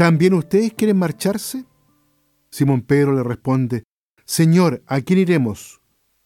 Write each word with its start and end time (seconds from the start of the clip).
¿También 0.00 0.32
ustedes 0.32 0.72
quieren 0.72 0.96
marcharse? 0.96 1.66
Simón 2.50 2.80
Pedro 2.80 3.12
le 3.12 3.22
responde, 3.22 3.84
Señor, 4.24 4.82
¿a 4.86 5.02
quién 5.02 5.18
iremos? 5.18 5.82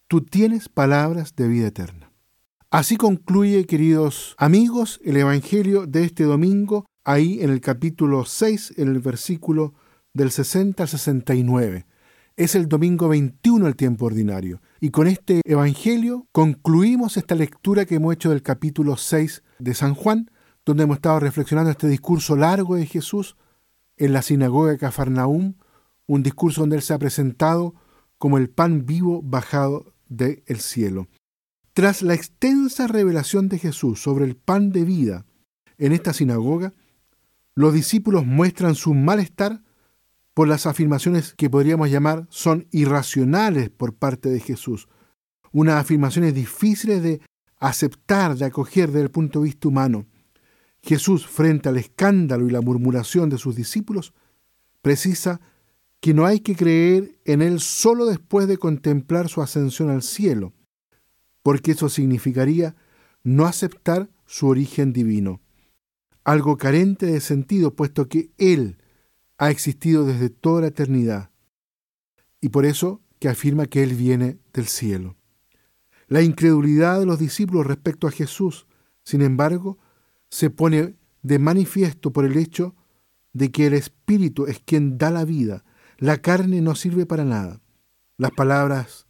Tú 0.07 0.21
tienes 0.21 0.69
palabras 0.69 1.35
de 1.35 1.49
vida 1.49 1.67
eterna. 1.67 2.13
Así 2.71 2.97
concluye, 2.97 3.67
queridos 3.67 4.37
amigos, 4.39 5.01
el 5.03 5.17
Evangelio 5.17 5.89
de 5.89 6.05
este 6.05 6.23
domingo, 6.23 6.87
ahí 7.03 7.43
en 7.43 7.51
el 7.51 7.61
capítulo 7.61 8.25
6, 8.25 8.75
en 8.77 8.87
el 8.87 9.01
versículo 9.01 9.75
del 10.13 10.31
60 10.31 10.85
al 10.85 10.89
69. 10.89 11.85
Es 12.37 12.55
el 12.55 12.69
domingo 12.69 13.09
21 13.09 13.65
del 13.65 13.75
tiempo 13.75 14.07
ordinario. 14.07 14.63
Y 14.79 14.91
con 14.91 15.09
este 15.09 15.41
Evangelio 15.45 16.29
concluimos 16.31 17.17
esta 17.17 17.35
lectura 17.35 17.87
que 17.87 17.97
hemos 17.97 18.15
hecho 18.15 18.31
del 18.31 18.43
capítulo 18.43 18.97
6 18.97 19.43
de 19.59 19.75
San 19.75 19.97
Juan, 19.97 20.31
donde 20.65 20.85
hemos 20.85 20.99
estado 20.99 21.19
reflexionando 21.19 21.73
este 21.73 21.89
discurso 21.89 22.37
largo 22.37 22.77
de 22.77 22.87
Jesús 22.87 23.37
en 23.97 24.13
la 24.13 24.23
sinagoga 24.23 24.73
de 24.73 24.79
Cafarnaúm, 24.79 25.55
un 26.07 26.23
discurso 26.23 26.63
donde 26.63 26.77
él 26.77 26.83
se 26.83 26.95
ha 26.95 26.99
presentado 26.99 27.75
como 28.19 28.39
el 28.39 28.51
pan 28.51 28.87
vivo 28.87 29.23
bajado 29.23 29.95
del 30.09 30.61
cielo. 30.61 31.09
Tras 31.73 32.03
la 32.03 32.15
extensa 32.15 32.87
revelación 32.87 33.49
de 33.49 33.59
Jesús 33.59 34.01
sobre 34.01 34.25
el 34.25 34.37
pan 34.37 34.71
de 34.71 34.85
vida 34.85 35.27
en 35.79 35.93
esta 35.93 36.13
sinagoga, 36.13 36.73
los 37.55 37.73
discípulos 37.73 38.25
muestran 38.27 38.75
su 38.75 38.95
malestar 38.95 39.63
por 40.35 40.49
las 40.49 40.67
afirmaciones 40.67 41.35
que 41.35 41.49
podríamos 41.49 41.91
llamar 41.91 42.27
son 42.29 42.67
irracionales 42.73 43.71
por 43.71 43.95
parte 43.95 44.29
de 44.29 44.41
Jesús, 44.41 44.89
unas 45.53 45.77
afirmaciones 45.77 46.35
difíciles 46.35 47.03
de 47.03 47.21
aceptar, 47.59 48.37
de 48.37 48.45
acoger 48.45 48.89
desde 48.89 49.03
el 49.03 49.11
punto 49.11 49.41
de 49.41 49.45
vista 49.47 49.69
humano. 49.69 50.07
Jesús, 50.85 51.27
frente 51.27 51.71
al 51.71 51.79
escándalo 51.79 52.47
y 52.47 52.51
la 52.51 52.61
murmuración 52.61 53.31
de 53.31 53.39
sus 53.39 53.57
discípulos, 53.57 54.13
precisa 54.83 55.41
que 56.01 56.13
no 56.13 56.27
hay 56.27 56.41
que 56.41 56.55
creer 56.55 57.19
en 57.25 57.41
Él 57.41 57.59
solo 57.61 58.05
después 58.05 58.47
de 58.47 58.59
contemplar 58.59 59.31
su 59.31 59.41
ascensión 59.41 59.89
al 59.89 60.03
cielo, 60.03 60.53
porque 61.43 61.73
eso 61.73 61.89
significaría 61.89 62.77
no 63.23 63.47
aceptar 63.47 64.11
su 64.27 64.47
origen 64.47 64.93
divino, 64.93 65.41
algo 66.23 66.59
carente 66.59 67.07
de 67.07 67.21
sentido, 67.21 67.75
puesto 67.75 68.07
que 68.07 68.31
Él 68.37 68.77
ha 69.39 69.51
existido 69.51 70.05
desde 70.05 70.29
toda 70.29 70.61
la 70.61 70.67
eternidad, 70.67 71.31
y 72.43 72.51
por 72.51 72.67
eso 72.67 73.01
que 73.21 73.31
afirma 73.31 73.65
que 73.65 73.83
Él 73.83 73.95
viene 73.95 74.39
del 74.53 74.67
cielo. 74.67 75.17
La 76.09 76.21
incredulidad 76.21 77.01
de 77.01 77.07
los 77.07 77.19
discípulos 77.19 77.67
respecto 77.67 78.07
a 78.07 78.11
Jesús, 78.11 78.67
sin 79.03 79.23
embargo, 79.23 79.79
se 80.31 80.51
pone 80.51 80.97
de 81.23 81.39
manifiesto 81.39 82.13
por 82.13 82.25
el 82.25 82.37
hecho 82.37 82.75
de 83.33 83.51
que 83.51 83.67
el 83.67 83.75
Espíritu 83.75 84.47
es 84.47 84.61
quien 84.61 84.99
da 84.99 85.11
la 85.11 85.25
vida, 85.25 85.65
la 85.99 86.19
carne 86.19 86.61
no 86.61 86.75
sirve 86.75 87.07
para 87.07 87.25
nada. 87.25 87.61
Las 88.17 88.31
palabras 88.31 89.07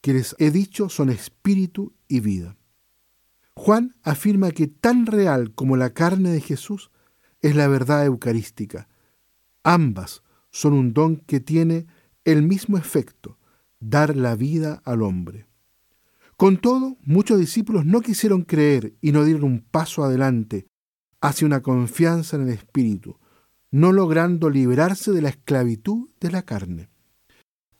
que 0.00 0.12
les 0.12 0.36
he 0.38 0.50
dicho 0.50 0.88
son 0.88 1.10
espíritu 1.10 1.94
y 2.06 2.20
vida. 2.20 2.56
Juan 3.54 3.96
afirma 4.02 4.52
que 4.52 4.68
tan 4.68 5.06
real 5.06 5.52
como 5.54 5.76
la 5.76 5.90
carne 5.90 6.30
de 6.30 6.40
Jesús 6.40 6.90
es 7.40 7.56
la 7.56 7.68
verdad 7.68 8.04
eucarística. 8.04 8.88
Ambas 9.64 10.22
son 10.50 10.74
un 10.74 10.92
don 10.92 11.16
que 11.16 11.40
tiene 11.40 11.86
el 12.24 12.42
mismo 12.42 12.78
efecto, 12.78 13.38
dar 13.80 14.16
la 14.16 14.36
vida 14.36 14.80
al 14.84 15.02
hombre. 15.02 15.47
Con 16.38 16.58
todo, 16.58 16.96
muchos 17.02 17.40
discípulos 17.40 17.84
no 17.84 18.00
quisieron 18.00 18.42
creer 18.42 18.94
y 19.00 19.10
no 19.10 19.24
dieron 19.24 19.42
un 19.42 19.60
paso 19.60 20.04
adelante 20.04 20.68
hacia 21.20 21.48
una 21.48 21.62
confianza 21.62 22.36
en 22.36 22.42
el 22.42 22.50
Espíritu, 22.50 23.18
no 23.72 23.90
logrando 23.90 24.48
liberarse 24.48 25.10
de 25.10 25.20
la 25.20 25.30
esclavitud 25.30 26.10
de 26.20 26.30
la 26.30 26.42
carne. 26.42 26.90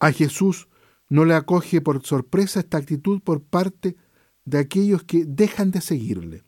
A 0.01 0.11
Jesús 0.11 0.69
no 1.09 1.25
le 1.25 1.35
acoge 1.35 1.81
por 1.81 2.05
sorpresa 2.05 2.59
esta 2.59 2.79
actitud 2.79 3.21
por 3.21 3.45
parte 3.45 3.97
de 4.45 4.59
aquellos 4.59 5.05
que 5.05 5.25
dejan 5.25 5.71
de 5.71 5.81
seguirle. 5.81 6.43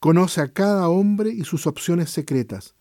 Conoce 0.00 0.40
a 0.40 0.50
cada 0.50 0.88
hombre 0.88 1.28
y 1.28 1.44
sus 1.44 1.66
opciones 1.66 2.08
secretas. 2.08 2.74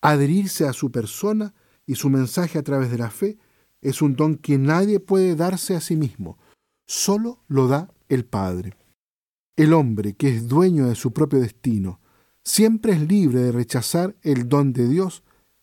Adherirse 0.00 0.66
a 0.66 0.72
su 0.72 0.90
persona 0.90 1.52
y 1.84 1.96
su 1.96 2.08
mensaje 2.08 2.58
a 2.58 2.62
través 2.62 2.90
de 2.90 2.96
la 2.96 3.10
fe 3.10 3.36
es 3.82 4.00
un 4.00 4.16
don 4.16 4.36
que 4.36 4.56
nadie 4.56 5.00
puede 5.00 5.36
darse 5.36 5.76
a 5.76 5.82
sí 5.82 5.96
mismo, 5.96 6.38
solo 6.90 7.38
lo 7.46 7.68
da 7.68 7.94
el 8.08 8.24
Padre. 8.24 8.76
El 9.54 9.74
hombre 9.74 10.14
que 10.14 10.34
es 10.34 10.48
dueño 10.48 10.88
de 10.88 10.96
su 10.96 11.12
propio 11.12 11.38
destino 11.38 12.00
siempre 12.42 12.94
es 12.94 13.00
libre 13.00 13.38
de 13.38 13.52
rechazar 13.52 14.16
el 14.22 14.48
don 14.48 14.72
de 14.72 14.88
Dios 14.88 15.22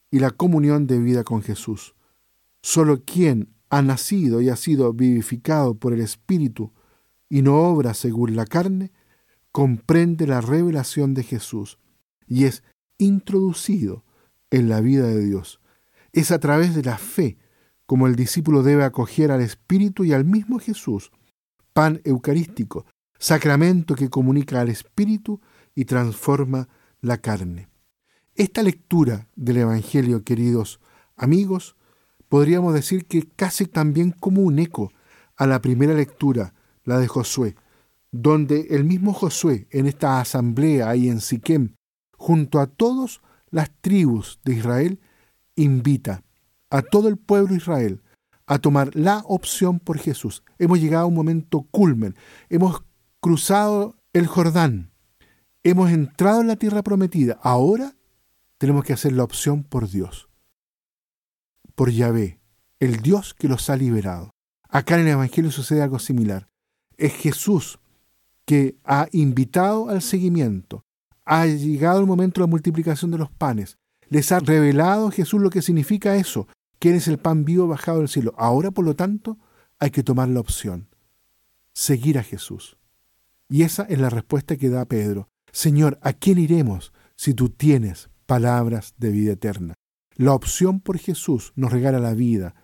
y 0.09 0.19
la 0.19 0.31
comunión 0.31 0.87
de 0.87 0.99
vida 0.99 1.25
con 1.25 1.41
Jesús. 1.41 1.95
Solo 2.61 3.03
quien 3.03 3.49
ha 3.69 3.81
nacido 3.81 4.39
y 4.39 4.47
ha 4.47 4.55
sido 4.55 4.93
vivificado 4.93 5.75
por 5.75 5.91
el 5.91 5.99
Espíritu 5.99 6.71
y 7.27 7.41
no 7.41 7.57
obra 7.57 7.93
según 7.93 8.37
la 8.37 8.45
carne, 8.45 8.93
comprende 9.51 10.27
la 10.27 10.39
revelación 10.39 11.13
de 11.13 11.23
Jesús 11.23 11.77
y 12.25 12.45
es 12.45 12.63
introducido 12.99 14.05
en 14.49 14.69
la 14.69 14.79
vida 14.79 15.07
de 15.07 15.25
Dios. 15.25 15.59
Es 16.13 16.31
a 16.31 16.39
través 16.39 16.73
de 16.73 16.83
la 16.83 16.97
fe 16.97 17.37
como 17.87 18.05
el 18.05 18.15
discípulo 18.15 18.63
debe 18.63 18.83
acoger 18.83 19.31
al 19.31 19.41
Espíritu 19.41 20.03
y 20.03 20.11
al 20.11 20.25
mismo 20.25 20.59
Jesús, 20.59 21.09
pan 21.77 22.01
eucarístico, 22.05 22.87
sacramento 23.19 23.93
que 23.93 24.09
comunica 24.09 24.59
al 24.59 24.69
Espíritu 24.69 25.41
y 25.75 25.85
transforma 25.85 26.67
la 27.01 27.19
carne. 27.19 27.69
Esta 28.33 28.63
lectura 28.63 29.27
del 29.35 29.57
Evangelio, 29.57 30.23
queridos 30.23 30.79
amigos, 31.15 31.75
podríamos 32.29 32.73
decir 32.73 33.05
que 33.05 33.27
casi 33.27 33.67
también 33.67 34.09
como 34.09 34.41
un 34.41 34.57
eco 34.57 34.91
a 35.35 35.45
la 35.45 35.61
primera 35.61 35.93
lectura, 35.93 36.55
la 36.83 36.97
de 36.97 37.07
Josué, 37.07 37.55
donde 38.11 38.69
el 38.71 38.83
mismo 38.83 39.13
Josué, 39.13 39.67
en 39.69 39.85
esta 39.85 40.19
asamblea 40.19 40.89
ahí 40.89 41.09
en 41.09 41.21
Siquem, 41.21 41.75
junto 42.13 42.59
a 42.59 42.65
todas 42.65 43.21
las 43.51 43.69
tribus 43.81 44.39
de 44.43 44.55
Israel, 44.55 44.99
invita 45.55 46.23
a 46.71 46.81
todo 46.81 47.07
el 47.07 47.17
pueblo 47.17 47.49
de 47.49 47.57
Israel 47.57 48.01
a 48.47 48.59
tomar 48.59 48.95
la 48.95 49.23
opción 49.27 49.79
por 49.79 49.99
Jesús. 49.99 50.43
Hemos 50.57 50.79
llegado 50.79 51.03
a 51.03 51.07
un 51.07 51.13
momento 51.13 51.67
culmen. 51.69 52.15
Hemos 52.49 52.81
cruzado 53.19 53.97
el 54.13 54.25
Jordán. 54.25 54.91
Hemos 55.63 55.91
entrado 55.91 56.41
en 56.41 56.47
la 56.47 56.55
tierra 56.55 56.81
prometida. 56.81 57.37
Ahora 57.43 57.95
tenemos 58.57 58.85
que 58.85 58.93
hacer 58.93 59.11
la 59.11 59.23
opción 59.23 59.63
por 59.63 59.89
Dios. 59.89 60.29
Por 61.75 61.91
Yahvé, 61.91 62.39
el 62.79 63.01
Dios 63.01 63.33
que 63.33 63.49
los 63.49 63.69
ha 63.69 63.75
liberado. 63.75 64.31
Acá 64.69 64.95
en 64.95 65.01
el 65.01 65.09
Evangelio 65.09 65.51
sucede 65.51 65.81
algo 65.81 65.99
similar. 65.99 66.47
Es 66.97 67.13
Jesús 67.13 67.79
que 68.45 68.77
ha 68.85 69.07
invitado 69.11 69.89
al 69.89 70.01
seguimiento. 70.01 70.85
Ha 71.25 71.45
llegado 71.45 71.99
el 71.99 72.07
momento 72.07 72.39
de 72.39 72.47
la 72.47 72.49
multiplicación 72.49 73.11
de 73.11 73.17
los 73.17 73.29
panes. 73.29 73.77
Les 74.09 74.31
ha 74.31 74.39
revelado 74.39 75.11
Jesús 75.11 75.41
lo 75.41 75.49
que 75.49 75.61
significa 75.61 76.15
eso, 76.15 76.47
¿Quién 76.79 76.95
es 76.95 77.07
el 77.07 77.17
pan 77.17 77.45
vivo 77.45 77.67
bajado 77.67 77.99
del 77.99 78.07
cielo? 78.07 78.33
Ahora, 78.37 78.71
por 78.71 78.85
lo 78.85 78.95
tanto, 78.95 79.37
hay 79.79 79.89
que 79.89 80.03
tomar 80.03 80.29
la 80.29 80.39
opción. 80.39 80.89
Seguir 81.73 82.17
a 82.17 82.23
Jesús. 82.23 82.77
Y 83.49 83.63
esa 83.63 83.83
es 83.83 83.99
la 83.99 84.09
respuesta 84.09 84.57
que 84.57 84.69
da 84.69 84.85
Pedro. 84.85 85.29
Señor, 85.51 85.97
¿a 86.01 86.13
quién 86.13 86.37
iremos 86.37 86.93
si 87.15 87.33
tú 87.33 87.49
tienes 87.49 88.09
palabras 88.25 88.93
de 88.97 89.09
vida 89.09 89.33
eterna? 89.33 89.73
La 90.15 90.33
opción 90.33 90.79
por 90.79 90.97
Jesús 90.97 91.53
nos 91.55 91.71
regala 91.71 91.99
la 91.99 92.13
vida. 92.13 92.55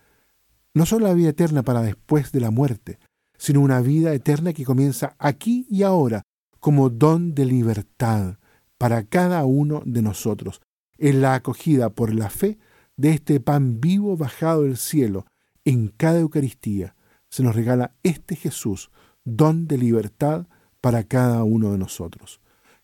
No 0.74 0.86
solo 0.86 1.06
la 1.06 1.14
vida 1.14 1.30
eterna 1.30 1.62
para 1.62 1.82
después 1.82 2.32
de 2.32 2.40
la 2.40 2.50
muerte, 2.50 2.98
sino 3.36 3.60
una 3.60 3.80
vida 3.80 4.12
eterna 4.12 4.52
que 4.52 4.64
comienza 4.64 5.16
aquí 5.18 5.66
y 5.68 5.82
ahora 5.82 6.22
como 6.60 6.88
don 6.88 7.34
de 7.34 7.46
libertad 7.46 8.38
para 8.78 9.04
cada 9.04 9.44
uno 9.44 9.82
de 9.84 10.02
nosotros, 10.02 10.60
en 10.98 11.20
la 11.20 11.34
acogida 11.34 11.90
por 11.90 12.14
la 12.14 12.30
fe 12.30 12.58
de 12.96 13.10
este 13.10 13.40
pan 13.40 13.80
vivo 13.80 14.16
bajado 14.16 14.62
del 14.62 14.76
cielo, 14.76 15.26
en 15.64 15.88
cada 15.88 16.20
Eucaristía 16.20 16.94
se 17.34 17.42
nos 17.42 17.56
regala 17.56 17.96
este 18.04 18.36
Jesús, 18.36 18.92
don 19.24 19.66
de 19.66 19.76
libertad 19.76 20.46
para 20.80 21.02
cada 21.02 21.42
uno 21.42 21.72
de 21.72 21.78
nosotros. 21.78 22.40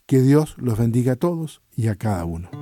Que 0.07 0.21
Dios 0.21 0.57
los 0.59 0.77
bendiga 0.77 1.13
a 1.13 1.17
todos 1.17 1.63
y 1.77 1.87
a 1.87 1.95
cada 1.95 2.25
uno. 2.25 2.60